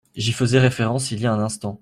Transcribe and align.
J’y 0.15 0.31
faisais 0.33 0.57
référence 0.57 1.11
il 1.11 1.19
y 1.21 1.27
a 1.27 1.31
un 1.33 1.37
instant. 1.39 1.79